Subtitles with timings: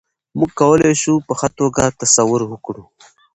[0.37, 2.83] موږ کولای شو په ښه توګه تصور وکړو.